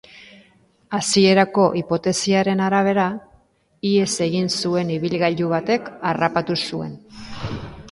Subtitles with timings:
[0.99, 3.05] Hasierako hipotesiaren arabera,
[3.91, 6.99] ihes egin zuen ibilgailu batek harrapatu zuen.